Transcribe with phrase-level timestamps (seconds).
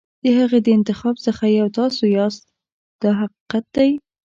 [0.23, 2.43] د هغې د انتخاب څخه یو تاسو یاست
[3.01, 3.89] دا حقیقت دی.